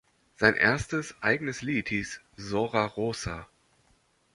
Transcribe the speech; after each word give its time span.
Sein 0.35 0.55
erstes 0.55 1.13
eigenes 1.21 1.61
Lied 1.61 1.89
hieß 1.89 2.21
"Sora 2.35 2.85
rosa". 2.85 3.47